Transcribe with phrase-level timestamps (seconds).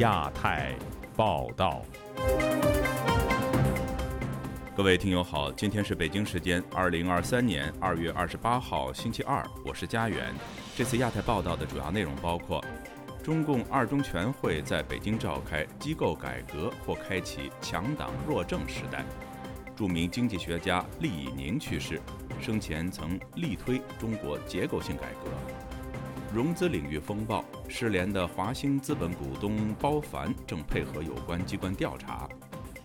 [0.00, 0.74] 亚太
[1.14, 1.82] 报道。
[4.74, 10.34] 各位听友好，今天是北京时间二零二三年二月二十八号星期二，我是佳远。
[10.74, 12.64] 这次亚太报道的主要内容包括：
[13.22, 19.00] 中共二中全会在北京召开，机构改革或开启强党弱政时代；
[19.76, 22.00] 著名经济学家厉以宁去世，
[22.40, 25.30] 生前曾力推中国结构性改革；
[26.32, 32.28] 融资领域风暴，失联的华兴资本股东包凡正配合有关机关调查。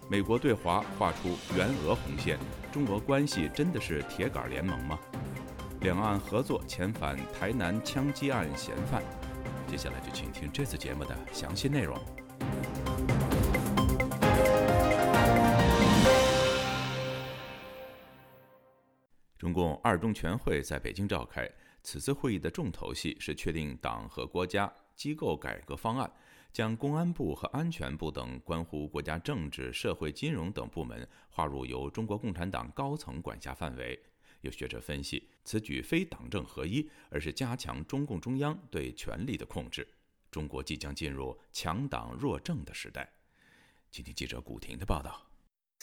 [0.09, 2.39] 美国对华画出援俄红线，
[2.71, 4.97] 中俄关系真的是铁杆联盟吗？
[5.81, 9.03] 两岸合作遣返台南枪击案嫌犯，
[9.67, 11.95] 接下来就请听这次节目的详细内容。
[19.37, 21.47] 中共二中全会在北京召开，
[21.85, 26.11] 此次会议的重头戏是确定党和国家机构改革方案。
[26.51, 34.01] 将公安部和安全部等关乎国家政治、社会、金融等部门划入由中国共产党高层管辖范围。
[34.39, 39.85] 有学者分析，此举非党政合一，而是加强中共中央对权力的控制。
[40.31, 43.11] 中国即将进入强党弱政的时代。
[43.91, 45.21] 请听记者古婷的报道：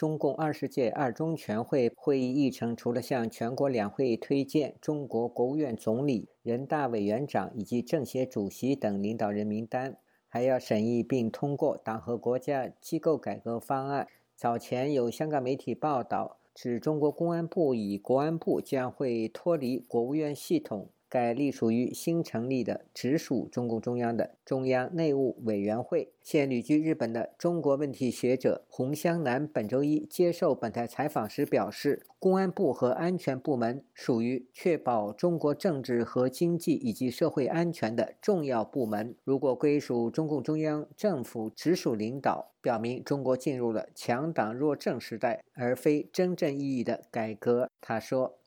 [0.03, 9.97] 中共二十届二中全会会议议程，除了向全国两会推荐中国国务院总理、人大委员长以及政协主席等领导人名单。
[10.28, 14.08] 还要审议并通过党和国家机构改革方案。
[14.34, 20.89] 早前有香港媒体报道，指中国公安部以国安部将会脱离国务院系统。
[21.12, 26.10] 该隶属于新成立的直属中共中央的中央内务委员会。
[26.22, 39.14] 现旅居日本的中国问题学者洪湘南本周一接受本台采访时表示，公安部和安全部门属于确保中国政治和经济以及社会安全的重要部门。
[39.22, 47.68] 如果归属中共中央政府直属领导，表明中国进入了强党弱政时代，而非真正意义的改革。
[47.83, 48.39] 他说：“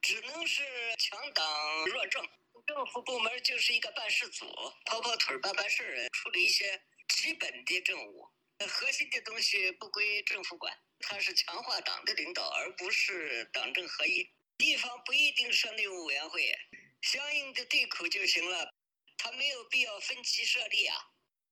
[0.00, 0.62] 只能是。”
[0.98, 1.44] 强党
[1.86, 2.22] 弱政，
[2.66, 4.46] 政府部门就是一个办事组，
[4.84, 8.28] 跑跑腿儿、办办事儿，处理一些基本的政务。
[8.68, 14.30] 核心的东西不归政府管，它是强化党的领导，而不是党政合一。
[14.56, 16.40] 地方不一定设内务委员会，
[17.02, 18.72] 相应的对口就行了，
[19.18, 20.96] 他没有必要分级设立啊。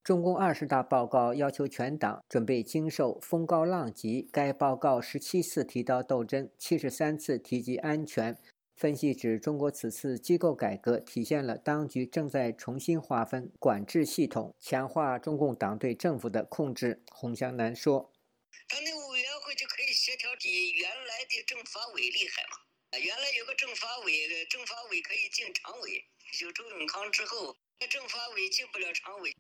[0.04, 4.28] 中共二十大报告要求全党准备经受风高浪急。
[4.32, 8.36] 该报告十七次提到斗争，七十三次提及安全。
[8.82, 17.00] 分析指，中国此次机构改革体现了当局正在重新划分管制系统，强化中共党对政府的控制。
[17.12, 18.10] 洪湘南说
[18.66, 22.98] ：“党内委员会就可以协调比原来的政法委厉害嘛？
[22.98, 26.04] 原来有个政法委，政法委可以进常委，
[26.40, 27.56] 有周永康之后，
[27.88, 29.32] 政法委进不了常委。”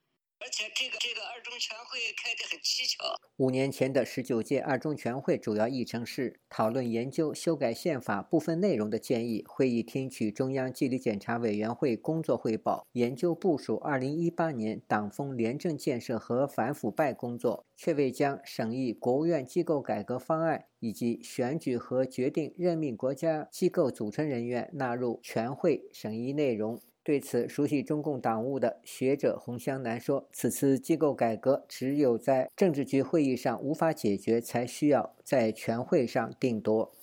[0.42, 3.14] 而且这个这个二中全会开得很蹊跷。
[3.36, 9.44] 五年前的十九届二中全会主要议程是讨论研究修改宪法部分内容的建议。
[9.46, 26.80] 会议听取中央纪律检查委员会工作汇报，研究部署二零一八年党风廉政建设和反腐败工作，却未将审议国务院机构改革方案以及选举和决定任命国家机构组成人员纳入全会审议内容。
[27.04, 36.94] 对此，熟悉中共党务的学者洪湘南说：“此次机构改革只有在政治局会议上无法解决，才需要在全会上定夺。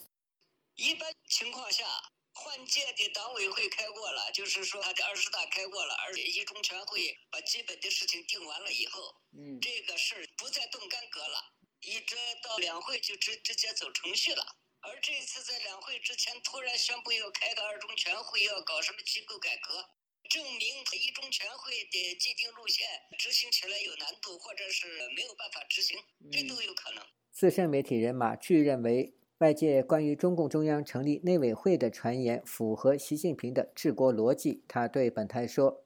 [0.75, 1.83] 一般情况下，
[2.31, 9.01] 换届的党委会开过了，就是说他的二十大开过了，而且一中全会把基本的事情定完了以后，
[9.37, 19.83] 嗯，这个事儿不再动干戈了，一直到两会就直直接走程序了。”而这次在两会之前突然宣布要开个二中全会，要搞什么机构改革，
[20.29, 20.61] 证明
[20.93, 25.99] 一中全会的既定路线执行起来有难度，或者是没有办法执行，
[26.31, 27.03] 这都有可能。
[27.31, 34.63] 资深媒体人马巨认为，外界关于中共中央成立内委会的传言符合习近平的治国逻辑。
[34.67, 35.85] 他对本台说。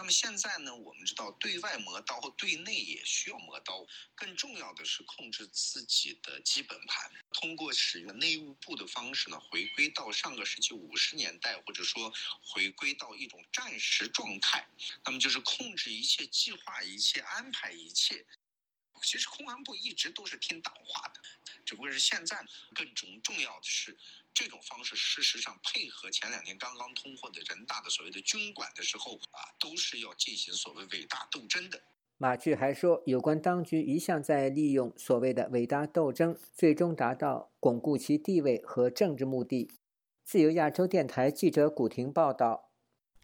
[0.00, 0.74] 那么现在呢？
[0.74, 3.86] 我们知道，对外磨刀，对内也需要磨刀。
[4.14, 12.10] 更重要的是控制自己的基本盘，通过使用内务部的方式呢，回归到上个世纪五十年代，或者说
[12.40, 14.66] 回归到一种战时状态。
[15.04, 18.24] 那么就是控制一切、计划一切、安排一切。
[19.02, 21.20] 其实公安部一直都是听党话的，
[21.70, 22.36] 只不过是现在
[22.74, 23.96] 更重重要的是。
[24.34, 31.80] 这种方式，事实上配合前两年刚刚通过的人大的所谓的军管的时候啊，都是要进行所谓伟大斗争的。
[32.16, 39.70] 马巨还说，有关当局一向在利用所谓的伟大斗争，最终达到巩固其地位和政治目的。
[40.24, 42.72] 自由亚洲电台记者古婷报道。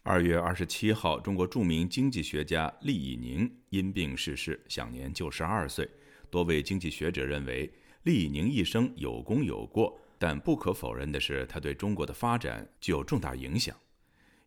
[0.03, 5.89] 二月二十七号，中国著名经济学家厉以宁因病逝世，享年九十二岁。
[6.29, 7.71] 多位经济学者认为，
[8.03, 13.75] 厉以宁一生有功有过，但不可否认的是，他对中国的发展具有重大影响。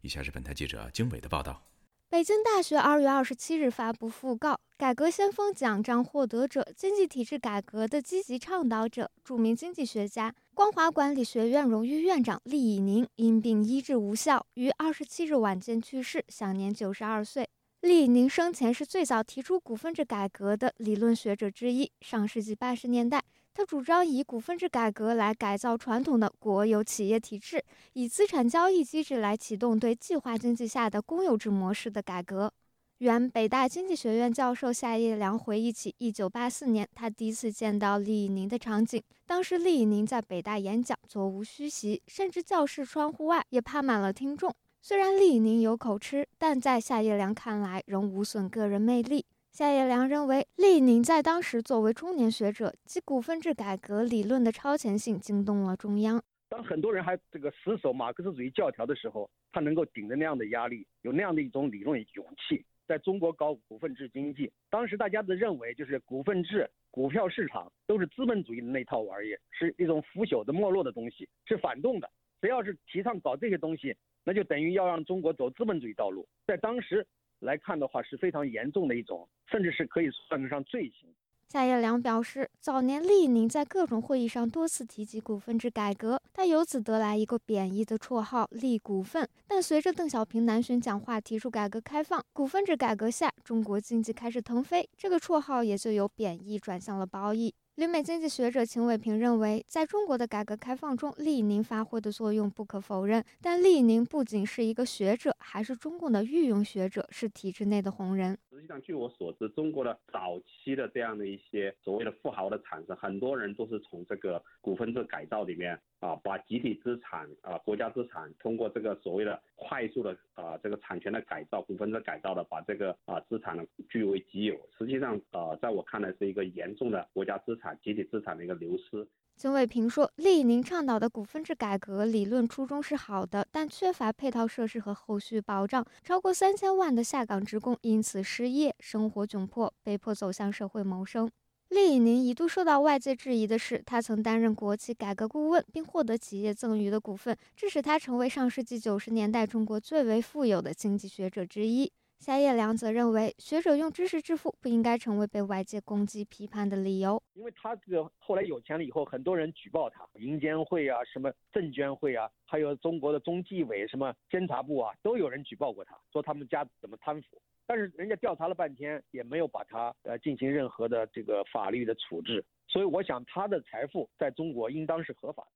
[0.00, 1.66] 以下是本台记者经纬的报道。
[2.08, 17.48] 北京大学二月二十七日发布讣告，改革先锋奖章获得者、经济体制改革的积极倡导者、著名经济学家、光华管理学院荣誉院长厉以宁因病医治无效，于二十七日晚间去世，享年九十二岁。
[17.82, 21.92] 厉以宁生前是最早提出股份制改革的理论学者之一。
[22.00, 23.22] 上世纪八十年代。
[23.52, 27.62] 他主张以股份制改革来改造传统的国有企业体制，
[27.92, 32.52] 以资产交易机制来启动对计划经济下的公有制模式的改革。
[32.98, 44.54] 原北大经济学院教授夏叶良回忆起1984年他第一次见到厉以宁的场景，当时厉以宁在北大演讲，座无虚席，甚至教室窗户外也趴满了听众。
[44.82, 49.24] 虽然厉以宁有口吃，但在夏叶良看来仍无损个人魅力。
[49.52, 56.22] 夏叶良认为，厉宁在当时作为中年学者，其股份制改革理论的超前性惊动了中央。
[56.48, 64.50] 当很多人还这个死守马克思主义教条的时候，他能够顶着那样的压力，有那样的一种理论勇气，在中国搞股份制经济。
[64.70, 72.08] 当时大家都认为，就是股份制、股票市场都是资本主义的那套玩意儿，是一种腐朽的、没落的东西，是反动的。
[72.40, 73.94] 谁要是提倡搞这些东西，
[74.24, 76.24] 那就等于要让中国走资本主义道路。
[76.46, 77.04] 在当时。
[77.40, 81.08] 来看的话是非常严重的一种，甚至是可以算得上罪行。
[81.48, 89.28] 夏叶良表示，早年厉宁在各种会议上多次提及股份制改革，他由此得来一个贬义的绰号“厉股份”。
[89.48, 97.52] 但随着邓小平南巡讲话提出改革开放，股份制改革下中国经济开始腾飞，这个绰号也就由贬义转向了褒义。
[97.80, 103.24] 旅美经济学者秦伟平认为，在中国的改革开放中，厉宁发挥的作用不可否认。
[103.40, 108.36] 但厉宁不仅是一个学者，还是中共的御用学者，是体制内的红人。
[108.60, 124.54] 实际上，据我所知，中国的早期的这样的一些所谓的富豪的产生，很多人都是从这个股份制改造里面啊，把集体资产啊、国家资产，通过这个所谓的快速的啊这个产权的改造、股份制改造的，把这个啊资产呢据为己有。
[124.78, 127.78] 实际上，啊，在我看来，是一个严重的国家资产。
[127.82, 129.08] 集体资产的一个流失。
[129.40, 141.30] 曾伟平说，厉以宁倡导的股份制改革理论初衷是好的，但缺乏配套设施和后续保障，超过三千万的下岗职工因此失业，生活窘迫，被迫走向社会谋生。
[141.70, 151.90] 厉以宁一度受到外界质疑的是，他曾担任国企改革顾问，并获得企业赠予的股份，致使他成为上世纪九十年代中国最为富有的经济学者之一。
[152.20, 157.20] 夏叶良则认为，学者用知识致富不应该成为被外界攻击批判的理由。
[157.32, 167.40] 因为他这个后来有钱了以后，很多人举报他，银监会啊、什么证监会啊，还有中国的中纪委、什么监察部啊，都有人举报过他，说他们家怎么贪腐。
[167.66, 172.44] 但是人家调查了半天，也没有把他呃进行任何的这个法律的处置。
[172.68, 175.50] 所以我想，他的财富在中国应当是合法的。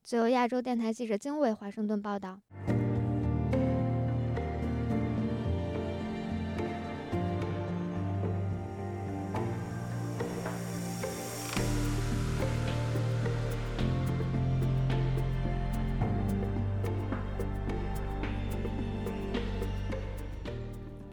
[0.00, 2.40] 自由亚洲电台记者经纬华盛顿报道。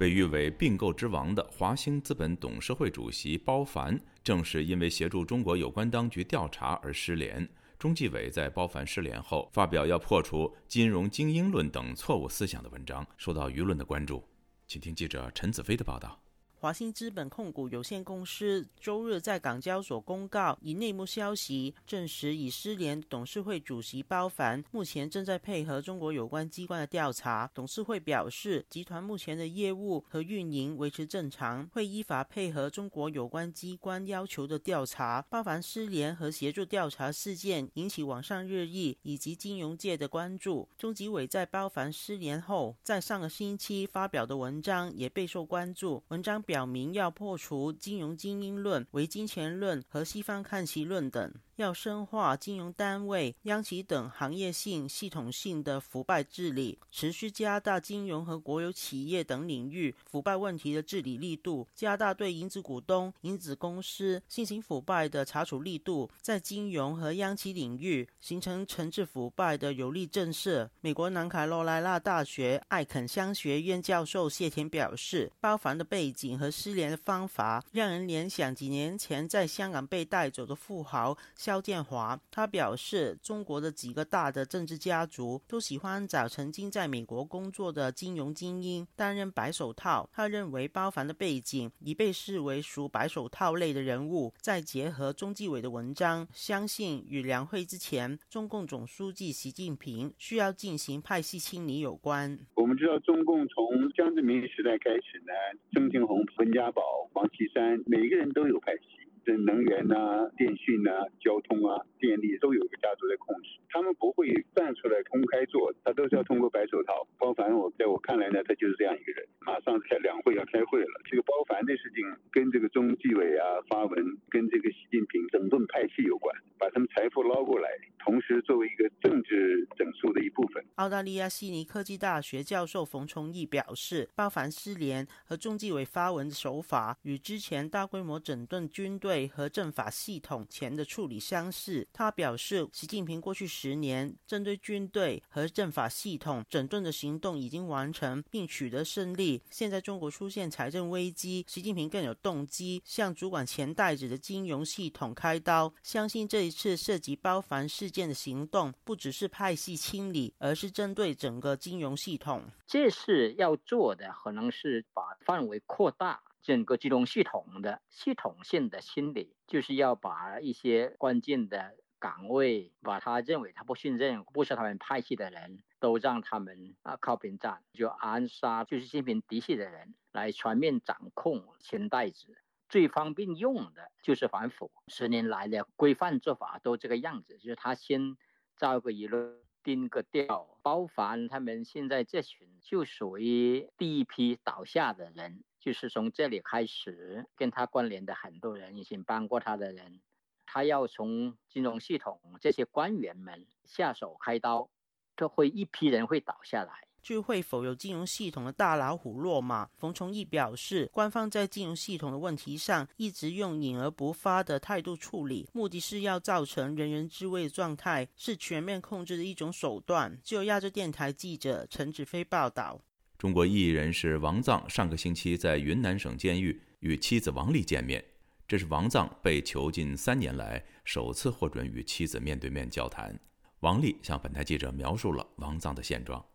[0.02, 7.48] 被誉为并购之王的华兴资本董事会主席包凡，正是因为协助中国有关当局调查而失联。
[7.78, 14.24] 中纪委在包凡失联后，发表要破除金融精英论等错误思想的文章，受到舆论的关注。
[14.66, 16.20] 请听记者陈子飞的报道。
[16.62, 27.50] 华兴资本控股有限公司周日在港交所公告，以内幕消息证实，已失联董事会主席包凡目前正在配合中国有关机关的调查。
[27.56, 35.26] 董事会表示，集团目前的业务和运营维持正常，会依法配合中国有关机关要求的调查。
[35.32, 40.70] 包凡失联和协助调查事件引起网上热议以及金融界的关注。
[40.78, 46.04] 中纪委在包凡失联后，在上个星期发表的文章也备受关注。
[46.10, 46.40] 文章。
[46.52, 51.34] 表明要破除金融精英论、唯金钱论和西方看齐论等。
[51.56, 70.68] 要深化金融单位、央企等行业性、系统性的腐败治理，持续加大金融和国有企业等领域腐败问题的治理力度，加大对影子股东、影子公司进行腐败的查处力度，在金融和央企领域形成惩治腐败的有力震慑。
[70.80, 81.16] 美国南卡罗来纳大学艾肯商学院教授谢田表示，包凡的背景和失联的方法，让人联想几年前在香港被带走的富豪。
[81.36, 90.10] 肖建华，他表示，中国的几个大的政治家族都喜欢找曾经在美国工作的金融精英担任白手套。
[90.12, 102.40] 他认为包凡的背景已被视为属白手套类的人物，再结合中纪委的文章，相信与两会之前中共总书记习近平需要进行派系清理有关。
[102.56, 105.34] 我们知道，中共从江泽民时代开始呢，
[105.74, 108.84] 曾庆红、温家宝、王岐山，每个人都有派系。
[109.24, 117.06] 这能源啊、电讯啊、交通啊、电力都有一个家族在控制，他们不会站出来公开做，他都是要通过白手套。
[117.20, 119.24] 包凡，我在我看来呢，他就是这样一个人。
[119.46, 127.70] 马上开两会要开会了，这个包凡的事情跟这个中纪委啊发文，跟这个习近平整顿派系有关，把他们财富捞过来，
[128.12, 130.62] 同时作为一个政治整肃的一部分。
[130.76, 139.22] 澳大利亚悉尼科技大学教授冯崇义表示，包凡失联和中纪委发文的手法与之前大规模整顿军队。
[139.32, 141.88] 和政法系统前的处理相似。
[141.94, 149.42] 他表示，习近平过去十年针对军队和政法系统整顿的行动已经完成并取得胜利。
[149.52, 155.74] 现在中国出现财政危机，习近平更有动机向主管钱袋子的金融系统开刀。
[155.84, 162.44] 相信这一次涉及包凡事件的行动，不只是派系清理，而是针对整个金融系统。
[162.66, 166.22] 这是要做的，可能是把范围扩大。
[166.44, 182.36] 整个金融系统的系统性的清理，就是要把一些关键的岗位，把他认为他不信任、不是他们派系的人都让他们啊靠边站，就暗杀就是习近平嫡系的人，来全面掌控钱袋子。
[182.72, 188.16] 最方便用的就是反腐，十年来的规范做法都这个样子，就是他先
[188.56, 195.44] 造个舆论，定个调，包凡他们现在这群就属于第一批倒下的人。
[195.60, 200.00] 就是从这里开始，跟他关联的很多人，已经帮过他的人，
[200.46, 204.70] 他要从金融系统这些官员们下手开刀，
[205.18, 206.88] 就会一批人会倒下来。
[207.02, 209.68] 聚会否有金融系统的大老虎落马？
[209.78, 220.20] 冯崇义表示，官方在金融系统的问题上一直用隐而不发的态度处理，目的是要造成人人自危的状态，是全面控制的一种手段。
[220.24, 222.80] 就亚洲电台记者陈子飞报道。
[223.18, 228.04] 中国异议人士王藏上个星期在云南省监狱与妻子王丽见面，
[228.48, 233.20] 这是王藏被囚禁三年来首次获准与妻子面对面交谈。
[233.60, 236.26] 王丽向本台记者描述了王藏的现状，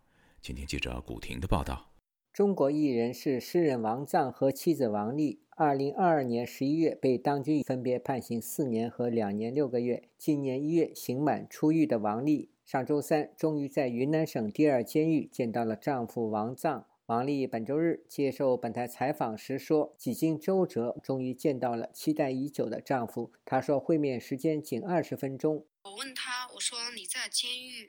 [0.47, 1.91] 请听记者古婷的报道。
[2.33, 12.53] 中国艺人是诗人王藏和妻子王丽，二零二二年十一月被当局分别判刑四年和两年六个月，今年一月刑满出狱的王丽。
[12.65, 16.87] 上周三，终于在云南省第二监狱见到了丈夫王藏。
[17.07, 27.89] 王丽本周日接受本台采访时说：“几经周折，终于见到了期待已久的丈夫。”她说：“会面时间仅二十分钟。”我问他：“我说你在监狱，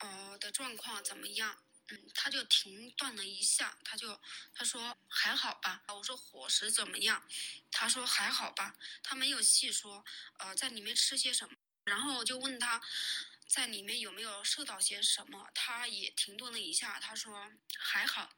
[0.00, 1.48] 呃的状况怎么样？”
[2.14, 4.20] 他就停顿了一下，他就
[4.54, 7.22] 他说：“还好吧。”我说：“伙食怎么样？”
[7.70, 10.04] 他说：“还好吧。”他没有细说，
[10.38, 11.56] 呃，在里面吃些什么。
[11.84, 12.80] 然后我就问他。
[13.46, 15.48] 在里面有没有受到些什么？
[15.54, 18.30] 他也停顿了一下，他说还好，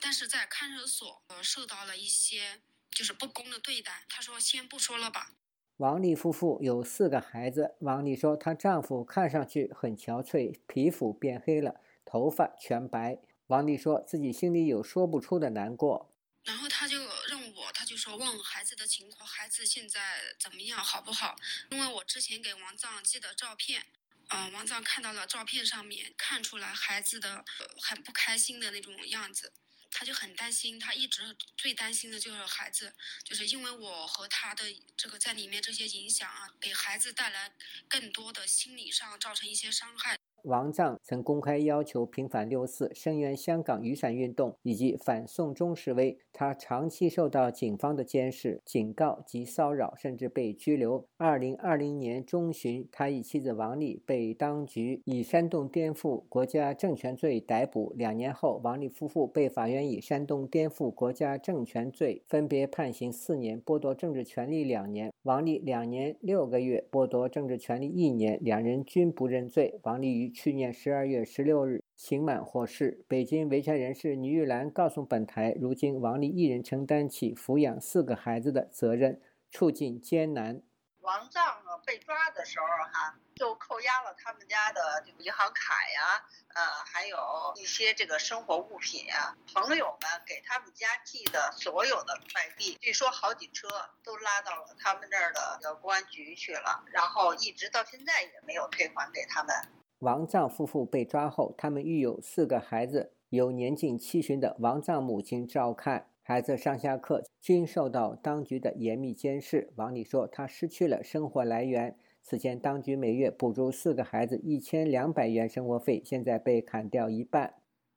[0.00, 4.06] 但是在看守所呃受到了一些就是不公的对待。
[4.08, 5.32] 他说先不说了吧。
[5.78, 7.74] 王丽夫妇有四个孩子。
[7.80, 13.18] 王丽说，她丈夫看上去很憔悴，皮肤变黑了，头发全白。
[13.48, 16.10] 王丽说自己心里有说不出的难过。
[16.44, 21.36] 然后他就让我，他就说问孩子的情况，孩子现在怎么样，好不好？
[21.70, 23.86] 因为我之前给王藏寄的照片。
[24.28, 27.44] 嗯，王藏看到了照片上面，看出来孩子的
[27.80, 29.52] 很不开心的那种样子，
[29.90, 30.80] 他就很担心。
[30.80, 34.64] 他一直最担心的就是孩子，就是因为我和他的
[34.96, 37.52] 这个在里面这些影响啊，给孩子带来
[37.86, 40.18] 更多的心理上造成一些伤害。
[40.44, 46.18] 王藏曾公开要求平反六四、声援香港雨伞运动以及反送中示威。
[46.32, 51.06] 他长期受到警方的监视、警告及骚扰，甚至被拘留。
[51.16, 57.92] 二零二零年中旬，他与妻子王丽被当局以煽动颠覆国家政权罪逮捕。
[57.96, 65.12] 两年后，王丽夫妇被法院以煽动颠覆国家政权罪分别判刑四年，剥夺政治权利两年。
[65.22, 69.78] 王丽两年六个月，剥夺政治权利一年，两人均不认罪。
[69.84, 71.80] 王丽于去年十二月十六日。
[71.96, 73.04] 刑满获释。
[73.08, 80.60] 北京维权人士倪玉兰告诉本台，如今王丽一人承担起抚养四个孩子的责任，处境艰难。
[81.02, 87.16] 王藏被抓的时候，哈，就扣押了他们家的这个银行卡呀，呃，还有
[87.56, 89.36] 一些这个生活物品呀。
[89.54, 93.68] 朋友们给他们家寄的所有的快递，据说好几车
[94.02, 99.54] 都拉到了他们这儿的公安局去了，然后一直到现在也没有退还给他们。
[100.00, 106.06] 王藏夫妇被抓后，他们育有四个孩子，由年近七旬的王藏母亲照看。
[106.22, 109.70] 孩子上下课均受到当局的严密监视。
[109.76, 111.96] 王丽说：“他失去了生活来源。
[112.22, 117.54] 此前，当局每月补助四个孩子一千两百元生活费，现在被砍掉一半。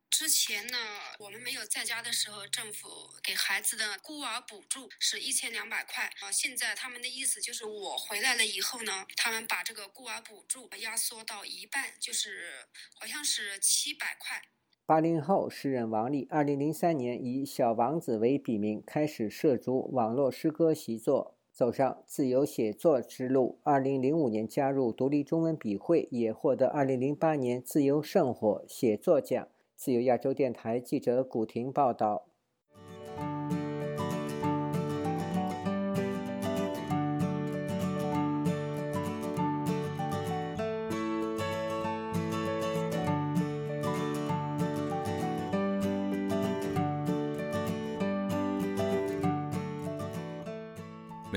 [0.09, 0.77] 之前呢，
[1.19, 2.87] 我们没有在家的时候，政府
[3.21, 6.31] 给孩子的孤儿补助是一千两百块啊。
[6.31, 14.41] 现在他们的意思就是我回来了以后呢，他们把这个孤儿补助压缩到一半，就是好像是七百块。”
[14.87, 23.59] 八零后诗人王丽，二零零三年以“小王子”为笔名开始涉足网络诗歌习作，走上自由写作之路。
[23.63, 29.49] 二零零五年加入独立中文笔会，也获得二零零八年自由圣火写作奖。
[29.77, 32.26] 自由亚洲电台记者古婷报道。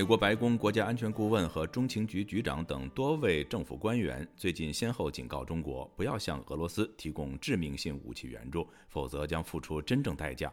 [0.00, 10.50] 美国白宫国家安全顾问和中情局局长等多位政府官员最近先后警告中国，不要向俄罗斯提供致命性武器援助，否则将付出真正代价。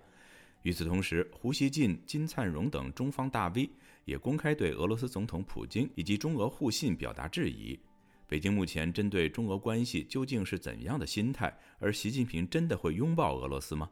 [0.64, 3.70] 与此同时，胡锡进、金灿荣等中方大 V
[4.04, 7.80] 也公开对俄罗斯总统普京以及中俄互信表达质疑。
[8.28, 11.58] 北京目前针对中俄关系究竟是怎样的心态？
[11.80, 13.90] 而习近平真的会拥抱俄罗斯吗？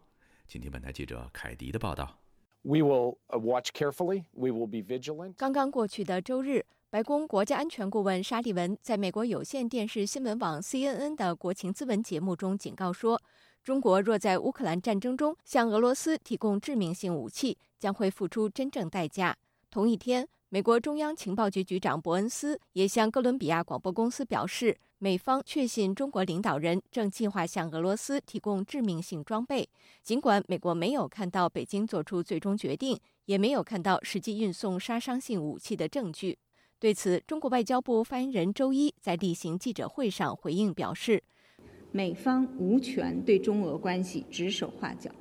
[0.49, 2.24] 请听本台记者凯迪的报道。
[2.67, 4.23] We will watch carefully.
[4.33, 5.35] We will be vigilant.
[5.37, 13.21] 刚刚过去的周日，白宫国家安全顾问沙利文在美国有线电视新闻网 CNN 的国情咨文节目中警告说，
[13.63, 19.37] 中国若在乌克兰战争中向俄罗斯提供致命性武器，将会付出真正代价。
[19.69, 24.77] 同一天，美国中央情报局局长伯恩斯也向哥伦比亚广播公司表示。
[24.99, 29.67] 美方确信中国领导人正计划向俄罗斯提供致命性装备，
[30.01, 36.37] 尽管美国没有看到北京做出最终决定，也没有看到实际运送杀伤性武器的证据。
[36.79, 41.21] 对此，中国外交部发言人周一在例行记者会上回应表示
[41.91, 45.11] ：“美方无权对中俄关系指手画脚，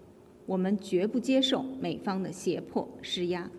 [0.46, 3.50] 我们绝不接受美方的胁迫施压。”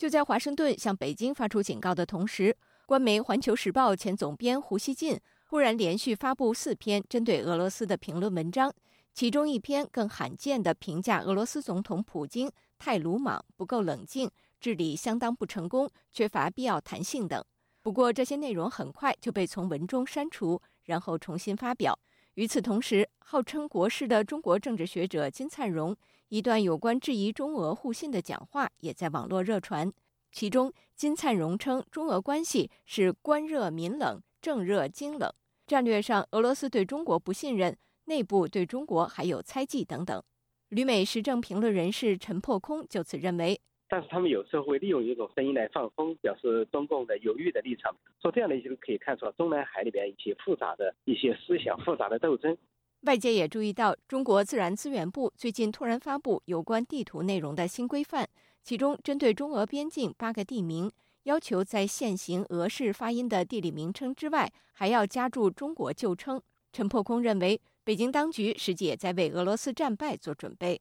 [0.00, 2.56] 就在华盛顿向北京发出警告的同时。
[2.86, 8.72] 官媒《环球时报》前总编胡锡进忽然连续发布四篇针对俄罗斯的评论文章，
[9.12, 17.44] 其中一篇更罕见地评价俄罗斯总统普京太鲁莽、不够冷静、治理相当不成功、缺乏必要弹性等。
[17.82, 21.98] 不过，这些内容很快就被从文中删除，然后重新发表。
[22.34, 25.96] 与此同时，号称国士的中国政治学者金灿荣
[26.28, 29.92] 一段有关质疑中俄互信的讲话也在网络热传。
[30.32, 35.32] 其中，金灿荣称中俄关系是官热民冷、政热经冷，
[35.66, 40.22] 战略上俄罗斯对中国不信任，内部对中国还有猜忌等等。
[40.68, 47.92] 旅美时政评论人士陈破空就此认为，但是他们有时候会利用一种声音来放风，表示中共的犹豫的立场。
[48.22, 52.56] 说这样的一些可以看出中南海里边一些复杂的一些思想、复杂的斗争。
[53.00, 58.28] 外界也注意到，中国自然资源部最近突然发布有关地图内容的新规范。
[58.62, 60.88] 其中，针对中俄边境八个地名，
[61.24, 66.40] 要求在现行俄式发音的地理名称之外，还要加注中国旧称。
[66.72, 70.80] 陈破空认为，北京当局实际也在为俄罗斯战败做准备。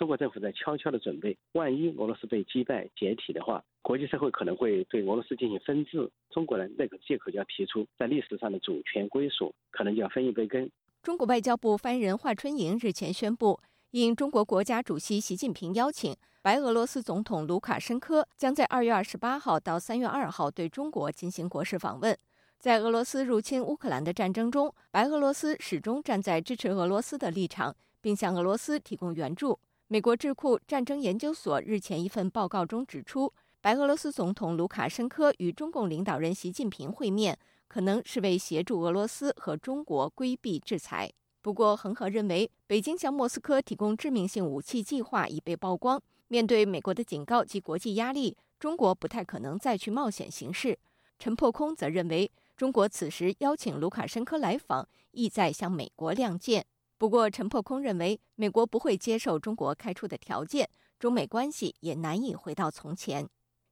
[0.00, 10.70] 中国政府在悄悄的准备，万一俄罗斯被击败解体的话，国际社会可能会对俄罗斯进行分治，中国人那个借口就要提出，在历史上的主权归属，可能就要分一杯羹。
[11.02, 13.60] 中国外交部发言人华春莹日前宣布，
[13.90, 16.16] 应中国国家主席习近平邀请。
[16.40, 22.16] 白俄罗斯总统卢卡申科将在二月二十八号到三月二号对中国进行国事访问。
[22.58, 29.58] 在俄罗斯入侵乌克兰的战争中，白俄罗斯始终站在支持俄罗斯的立场，并向俄罗斯提供援助。
[29.92, 41.10] 美国智库战争研究所日前一份报告中指出，白俄罗斯总统卢卡申科与中共领导人习近平会面，可能是为协助俄罗斯和中国规避制裁。
[41.42, 46.00] 不过，恒河认为，北京向莫斯科提供致命性武器计划已被曝光。
[46.28, 50.78] 面对美国的警告及国际压力，中国不太可能再去冒险行事。
[51.18, 56.64] 陈破空则认为，中国此时邀请卢卡申科来访，意在向美国亮剑。
[57.00, 63.26] 不过，陈破空认为，美国不会接受中国开出的条件，中美关系也难以回到从前。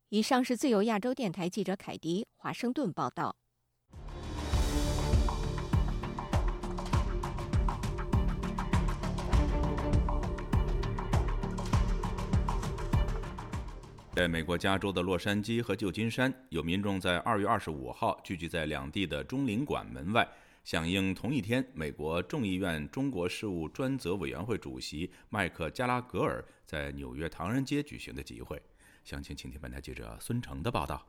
[0.09, 3.37] 以上是自由亚洲电台记者凯迪华盛顿报道。
[14.15, 20.27] 在美国加州的洛杉矶和旧金山，有民众在二月二十五号聚集在两地的中领馆门外，
[20.69, 28.61] 响应同一天美国众议院中国事务专责委员会主席麦克加拉格尔在纽约唐人街举行的集会。
[29.03, 31.03] 详情，请听本台记者孙成的报道。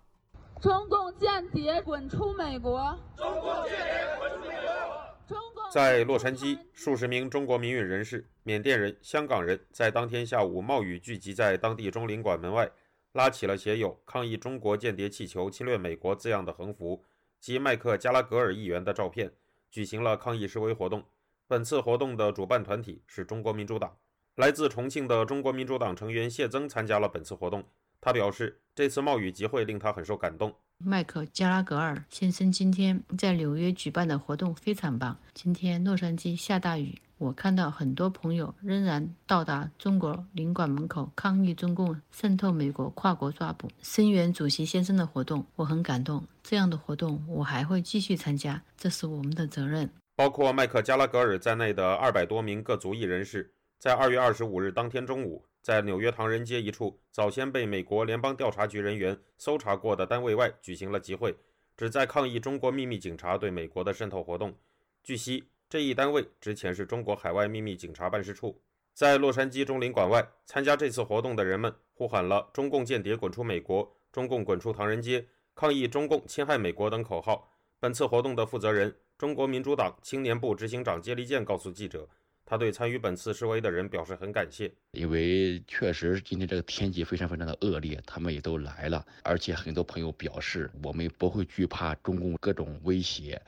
[0.62, 2.98] 中共间谍滚出美国！
[3.18, 5.70] 中共间谍滚出美国！
[5.74, 12.72] 在洛杉矶，数十名中国民运人士、缅甸人、香港人在当天下午冒雨聚集在当地中领馆门外。
[13.12, 17.04] 拉起了写有“抗议中国间谍气球侵略美国”字样的横幅
[17.42, 19.34] 及麦克加拉格尔议员的照片，
[19.72, 21.04] 举行了抗议示威活动。
[21.48, 23.96] 本次活动的主办团体是中国民主党。
[24.36, 27.64] 来自重庆的中国民主党成员谢增参加了本次活动。
[28.00, 30.56] 他表示，这次冒雨集会令他很受感动。
[30.78, 35.20] 麦克加拉格尔先生今天在纽约举办的活动非常棒。
[35.34, 36.98] 今天洛杉矶下大雨。
[37.20, 46.26] 我看到很多朋友仍然到达中国领馆门口抗议中共渗透美国、跨国抓捕、声援主席先生的活动，我很感动。
[46.42, 49.90] 这样的活动我还会继续参加，这是我们的责任。
[50.16, 61.36] 包括麦克加拉格尔在内的二百多名各族裔人士，在二月二十五日当天中午，在纽约唐人街一处早先被美国联邦调查局人员搜查过的单位外举行了集会，
[61.76, 64.56] 旨在抗议中国秘密警察对美国的渗透活动。
[65.04, 65.50] 据悉。
[65.70, 68.60] 这一单位之前是中国海外秘密警察办事处。
[68.96, 77.48] 在洛杉矶中领馆外参加这次活动的人们呼喊了“中共间谍滚出美国”“中共滚出唐人街”“抗议中共侵害美国”等口号。
[77.80, 82.10] 本次活动的负责人、中国民主党青年部执行长接力健告诉记者，
[82.44, 93.40] 他对参与本次示威的人表示很感谢，因为确实今天这个天气非常非常的恶劣，他们也都来了，而且很多朋友表示，我们不会惧怕中共各种威胁。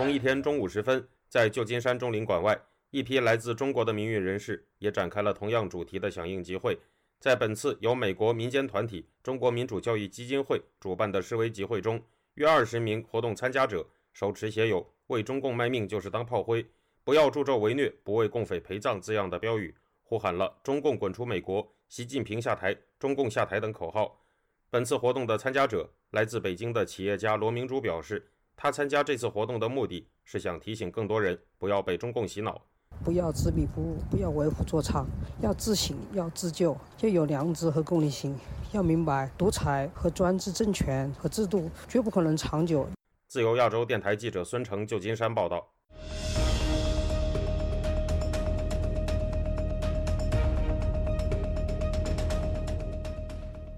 [0.00, 2.58] 同一天中午时分，在旧金山中领馆外，
[2.90, 6.78] 一批来自中国的民运人士也展开了同样主题的响应集会。
[7.18, 12.02] 在本次由美国民间团体中国民主教育基金会主办的示威集会中，
[12.36, 16.64] 约二十名活动参加者手持写有“为中共卖命就是当炮灰，
[17.04, 24.24] 不要助纣为虐，不为共匪陪葬”字样的标语，呼喊了“中共滚出美国，习近平下台，中共下台”等口号。
[24.70, 28.30] 本次活动的参加者来自北京的企业家罗明珠表示。
[28.62, 32.60] 他参加这次活动的目的是想提醒更多人不要被中共洗脑，
[33.02, 35.06] 不要执迷不悟，不要为虎作伥，
[35.40, 38.36] 要自省，要自救，要有良知和公理心，
[38.72, 42.86] 要明白独裁和专制政权和制度绝不可能长久。
[43.28, 45.66] 自由亚洲电台记者孙成，旧金山报道。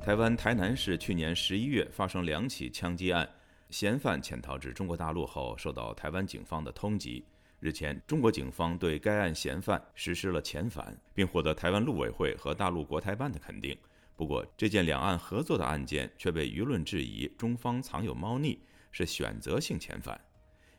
[0.05, 3.29] 台湾台南市去年十一月发生两起枪击案。
[3.73, 7.25] 嫌犯潜逃至中国大陆后，受到台湾警方的通缉。
[7.59, 13.75] 日前，中国警方对该案嫌犯实施了遣返，并获得台湾陆委会和大陆国台办的肯定。
[14.15, 20.21] 不过，这件两岸合作的案件却被舆论质疑中方藏有猫腻，是选择性遣返。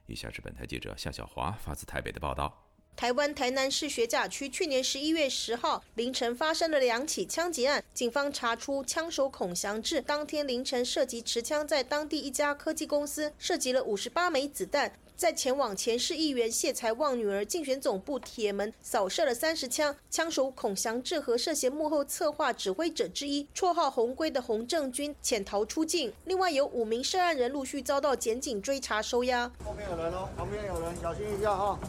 [0.06, 2.63] 以下是本台记者夏小华发自台北的报道。
[2.96, 14.94] 台湾台南市学甲区去年十一月十号凌晨发生了两起枪击案，警方查出枪手孔祥志当天凌晨涉及持枪在当地一家科技公司涉及了五十八枚子弹。
[15.24, 26.12] 在前往前市议员谢才旺女儿竞选总部铁门扫射了三十枪，枪手孔祥志和涉嫌幕后策划指挥者之一，绰号红龟的洪正军潜逃出境。
[26.26, 29.50] 另外有五名涉案人陆续遭到检警追查收押。
[29.64, 31.80] 后面有人哦，旁边有人，小心一下啊！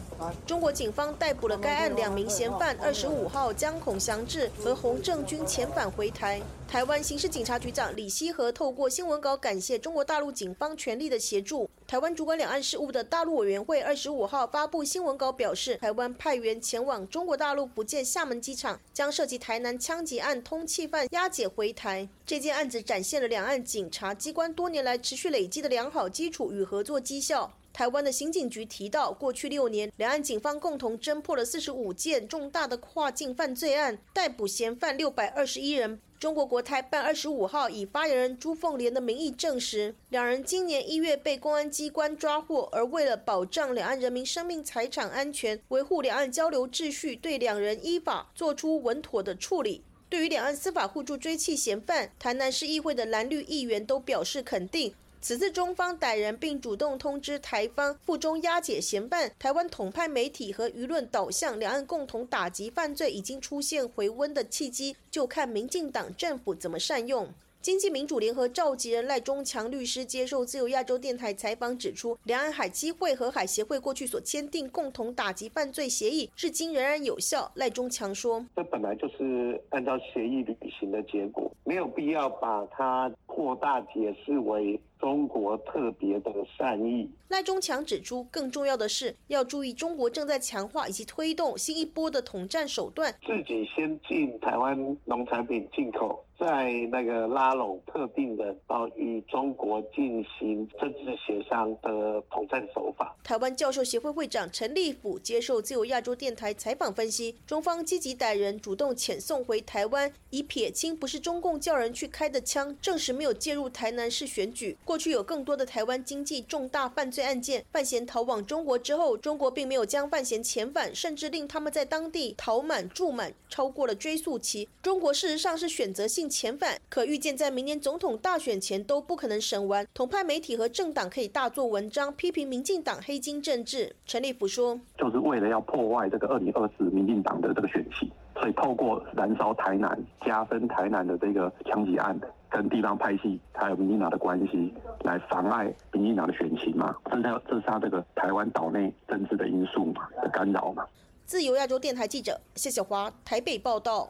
[0.47, 6.41] 中国警方逮捕了该案两名嫌犯，二十五号将孔祥志和洪正军遣返回台。
[6.69, 11.69] 台湾刑事警察局长李希和透过新闻稿感谢中国大陆警方全力的协助。
[11.87, 22.09] 台湾主管两岸事务的大陆委员会二十五号发布新闻稿表示，台湾派员前往中国大陆福建厦门机场，将涉及台南枪击案通缉犯押解回台。
[22.25, 27.53] 这件案子展现了两岸警察机关多年来持续累积的良好基础与合作绩效。
[27.71, 35.99] 台湾的刑警局提到，过去六年，两岸警方共同侦破了四十五件重大的跨境犯罪案，逮捕嫌犯六百二十一人。
[36.25, 49.83] 中国国台办二十五号以发言人朱凤莲的名义证实，两人今年一月被公安机关抓获，而为了保障两岸人民生命财产安全，维护两岸交流秩序，对两人依法作出稳妥的处理。
[50.09, 54.95] 对于两岸司法互助追缉嫌犯，台南市议会的蓝绿议员都表示肯定。
[55.25, 67.27] 此次中方逮人并主动通知台方附中押解嫌犯，台湾统派媒体和舆论导向两岸共同打击犯罪已经出现回温的契机，就看民进党政府怎么善用。
[67.59, 77.51] 经济民主联合召集人赖中强律师接受自由亚洲电台采访指出，两岸海基会和海协会过去所签订共同打击犯罪协议，至今仍然有效。
[77.55, 87.07] 赖中强说：“这本来就是按照协议履行的结果，没有必要把它扩大解释为。”中国特别的善意。
[87.27, 103.15] 赖中强指出，更重要的是要注意，中国正在强化以及推动新一波的统战手段，自己先进台湾农产品进口，在那个拉拢特定的到与中国进行政治协商的统战手法。
[103.23, 114.77] 台湾教授协会会长陈立甫接受自由亚洲电台采访分析，中方积极逮人，主动遣送回台湾，以撇清不是中共叫人去开的枪，证实没有介入台南市选举。
[114.83, 124.67] 过去有更多的台湾经济重大犯罪案件，范闲逃往中国之后，中国并没有将范闲遣返，甚至令他们在当地逃满住满，超过了追诉期。
[124.81, 129.85] 中国事实上是选择性遣返，可预见在明年总统大选前都不可能审完。
[129.93, 133.95] 统派媒体和政党可以大做文章，批评民进党黑金政治。
[134.05, 146.95] 陈立甫说：“就是为了要破坏这个二零二四民进党的这个选情，所以透过燃烧台南、加深台南的这个枪击案。”跟地方派系还有民进党的关系，来妨碍民进党的选情嘛？
[147.11, 150.85] 这是他这是他这个台湾岛内政治的因素嘛的干扰嘛？
[151.25, 154.09] 自由亚洲电台记者谢小华台北报道。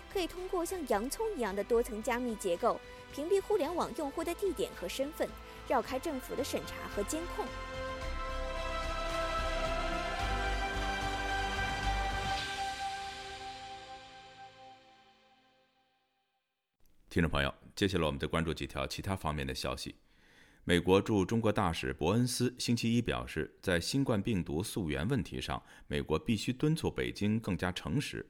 [0.11, 2.79] 可以通过像洋葱一样的多层加密结构，
[3.13, 5.27] 屏蔽互联网用户的地点和身份，
[5.67, 7.45] 绕开政府的审查和监控。
[17.09, 19.95] 听众朋友，接下来我们再关注几条其他方面的消息。
[20.63, 28.25] 美国驻中国大使伯恩斯星期一表示，在新冠病毒溯源问题上，美国必须敦促北京更加诚实。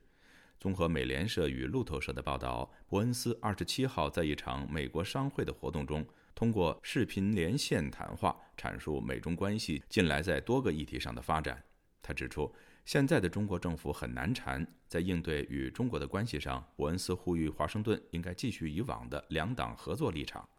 [0.61, 11.61] 综合美联社与路透社的报道，伯恩斯二十七号在一场美国商会的活动中，通过视频连线谈话，阐述美中关系近来在多个议题上的发展。
[12.01, 12.53] 他指出。
[12.83, 20.49] 现在的中国政府很难缠，在应对与中国的关系上，伯恩斯呼吁华盛顿应该继续以往的两党合作立场。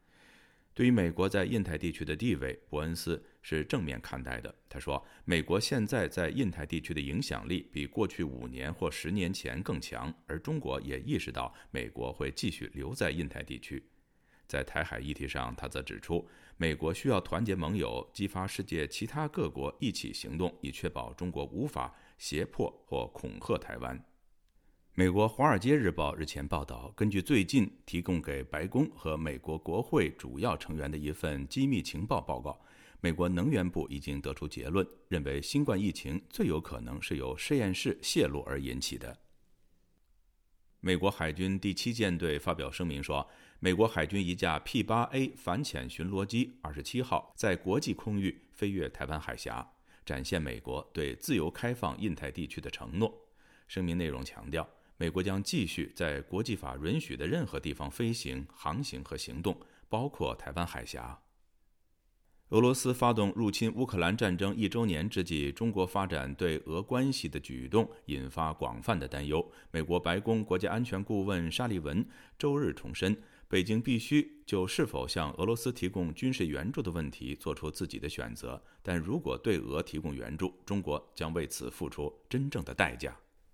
[0.75, 4.55] 对于美国在印太地区的地位，伯恩斯是正面看待的。
[4.69, 13.83] 他说：“美国现在在印太地区的影响力比过去五年或十年前更强，而中国也意识到美国会继续留在印太地区。”
[14.49, 21.95] 在台海议题上，他则指出，美国需要团结盟友，激发世界其他各国一起行动，以确保中国无法。
[22.19, 24.01] 胁迫或恐吓台湾。
[24.95, 32.61] 美国《华尔街日报》日前报道，根据最近提供给白宫和美国国会主要成员的一份机密情报报告，
[33.01, 39.19] 美国能源部已经得出结论，认为新冠疫情最有可能是由实验室泄露而引起的。
[40.81, 43.27] 美国海军第七舰队发表声明说，
[43.61, 49.67] 美国海军一架 P-8A 反潜巡逻机二十七号在国际空域飞越台湾海峡。
[50.05, 53.11] 展现美国对自由开放印太地区的承诺。
[53.69, 61.21] 声明内容强调，美国将继续在国际法允许的任何地方飞行、航行和行动，包括台湾海峡。
[62.51, 69.51] 俄罗斯发动入侵乌克兰战争一周年之际，中国发展对俄关系的举动引发广泛的担忧。
[69.71, 72.07] 美国白宫国家安全顾问沙利文
[72.39, 73.17] 周日重申。
[73.49, 83.15] 北京必须就是否向俄罗斯提供军事援助的问题做出自己的选择，但如果对俄提供援助，中国将为此付出真正的代价。